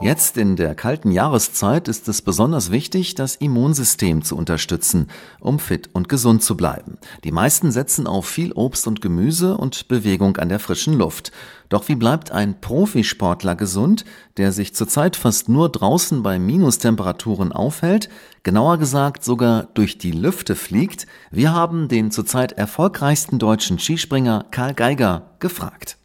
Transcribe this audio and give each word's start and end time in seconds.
Jetzt 0.00 0.36
in 0.36 0.54
der 0.54 0.76
kalten 0.76 1.10
Jahreszeit 1.10 1.88
ist 1.88 2.06
es 2.06 2.22
besonders 2.22 2.70
wichtig, 2.70 3.16
das 3.16 3.34
Immunsystem 3.34 4.22
zu 4.22 4.36
unterstützen, 4.36 5.08
um 5.40 5.58
fit 5.58 5.90
und 5.92 6.08
gesund 6.08 6.44
zu 6.44 6.56
bleiben. 6.56 6.98
Die 7.24 7.32
meisten 7.32 7.72
setzen 7.72 8.06
auf 8.06 8.24
viel 8.24 8.52
Obst 8.52 8.86
und 8.86 9.00
Gemüse 9.00 9.56
und 9.56 9.88
Bewegung 9.88 10.36
an 10.36 10.50
der 10.50 10.60
frischen 10.60 10.94
Luft. 10.94 11.32
Doch 11.68 11.88
wie 11.88 11.96
bleibt 11.96 12.30
ein 12.30 12.60
Profisportler 12.60 13.56
gesund, 13.56 14.04
der 14.36 14.52
sich 14.52 14.72
zurzeit 14.72 15.16
fast 15.16 15.48
nur 15.48 15.68
draußen 15.68 16.22
bei 16.22 16.38
Minustemperaturen 16.38 17.50
aufhält, 17.50 18.08
genauer 18.44 18.78
gesagt 18.78 19.24
sogar 19.24 19.64
durch 19.74 19.98
die 19.98 20.12
Lüfte 20.12 20.54
fliegt? 20.54 21.08
Wir 21.32 21.52
haben 21.52 21.88
den 21.88 22.12
zurzeit 22.12 22.52
erfolgreichsten 22.52 23.40
deutschen 23.40 23.80
Skispringer 23.80 24.46
Karl 24.52 24.74
Geiger 24.74 25.34
gefragt. 25.40 25.97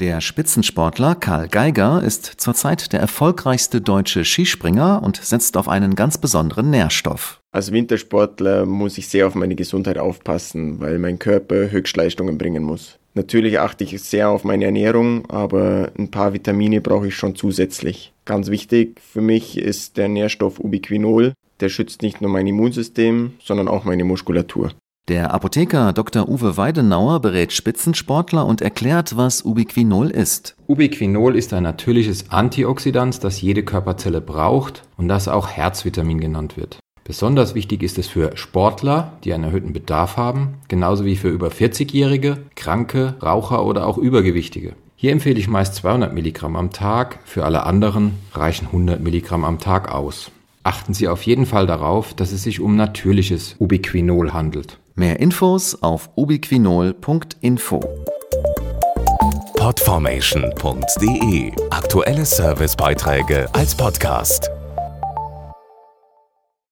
Der 0.00 0.22
Spitzensportler 0.22 1.14
Karl 1.14 1.48
Geiger 1.48 2.02
ist 2.02 2.24
zurzeit 2.24 2.94
der 2.94 3.00
erfolgreichste 3.00 3.82
deutsche 3.82 4.24
Skispringer 4.24 5.02
und 5.02 5.16
setzt 5.18 5.58
auf 5.58 5.68
einen 5.68 5.94
ganz 5.94 6.16
besonderen 6.16 6.70
Nährstoff. 6.70 7.38
Als 7.52 7.70
Wintersportler 7.70 8.64
muss 8.64 8.96
ich 8.96 9.08
sehr 9.08 9.26
auf 9.26 9.34
meine 9.34 9.56
Gesundheit 9.56 9.98
aufpassen, 9.98 10.80
weil 10.80 10.98
mein 10.98 11.18
Körper 11.18 11.70
Höchstleistungen 11.70 12.38
bringen 12.38 12.62
muss. 12.62 12.98
Natürlich 13.12 13.58
achte 13.58 13.84
ich 13.84 14.00
sehr 14.00 14.30
auf 14.30 14.42
meine 14.42 14.64
Ernährung, 14.64 15.28
aber 15.28 15.92
ein 15.98 16.10
paar 16.10 16.32
Vitamine 16.32 16.80
brauche 16.80 17.08
ich 17.08 17.16
schon 17.16 17.36
zusätzlich. 17.36 18.14
Ganz 18.24 18.48
wichtig 18.48 19.02
für 19.02 19.20
mich 19.20 19.58
ist 19.58 19.98
der 19.98 20.08
Nährstoff 20.08 20.60
Ubiquinol. 20.60 21.34
Der 21.60 21.68
schützt 21.68 22.00
nicht 22.00 22.22
nur 22.22 22.30
mein 22.30 22.46
Immunsystem, 22.46 23.34
sondern 23.44 23.68
auch 23.68 23.84
meine 23.84 24.04
Muskulatur. 24.04 24.70
Der 25.10 25.34
Apotheker 25.34 25.92
Dr. 25.92 26.28
Uwe 26.28 26.56
Weidenauer 26.56 27.18
berät 27.18 27.52
Spitzensportler 27.52 28.46
und 28.46 28.60
erklärt, 28.60 29.16
was 29.16 29.44
Ubiquinol 29.44 30.08
ist. 30.08 30.54
Ubiquinol 30.68 31.34
ist 31.34 31.52
ein 31.52 31.64
natürliches 31.64 32.30
Antioxidant, 32.30 33.24
das 33.24 33.40
jede 33.40 33.64
Körperzelle 33.64 34.20
braucht 34.20 34.84
und 34.96 35.08
das 35.08 35.26
auch 35.26 35.48
Herzvitamin 35.48 36.20
genannt 36.20 36.56
wird. 36.56 36.78
Besonders 37.02 37.56
wichtig 37.56 37.82
ist 37.82 37.98
es 37.98 38.06
für 38.06 38.36
Sportler, 38.36 39.14
die 39.24 39.34
einen 39.34 39.42
erhöhten 39.42 39.72
Bedarf 39.72 40.16
haben, 40.16 40.58
genauso 40.68 41.04
wie 41.04 41.16
für 41.16 41.28
über 41.28 41.48
40-Jährige, 41.48 42.38
Kranke, 42.54 43.16
Raucher 43.20 43.66
oder 43.66 43.88
auch 43.88 43.98
Übergewichtige. 43.98 44.74
Hier 44.94 45.10
empfehle 45.10 45.40
ich 45.40 45.48
meist 45.48 45.74
200 45.74 46.14
Milligramm 46.14 46.54
am 46.54 46.70
Tag, 46.70 47.18
für 47.24 47.44
alle 47.44 47.64
anderen 47.64 48.12
reichen 48.32 48.66
100 48.66 49.00
Milligramm 49.00 49.44
am 49.44 49.58
Tag 49.58 49.90
aus. 49.92 50.30
Achten 50.62 50.94
Sie 50.94 51.08
auf 51.08 51.22
jeden 51.24 51.46
Fall 51.46 51.66
darauf, 51.66 52.14
dass 52.14 52.30
es 52.30 52.44
sich 52.44 52.60
um 52.60 52.76
natürliches 52.76 53.56
Ubiquinol 53.58 54.32
handelt. 54.32 54.78
Mehr 55.00 55.18
Infos 55.18 55.82
auf 55.82 56.10
ubiquinol.info. 56.14 57.80
Podformation.de 59.56 61.52
Aktuelle 61.70 62.26
Servicebeiträge 62.26 63.48
als 63.54 63.74
Podcast. 63.74 64.50